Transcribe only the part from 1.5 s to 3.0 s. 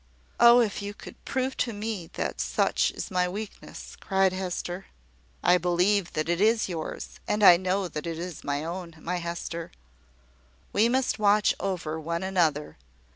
to me that such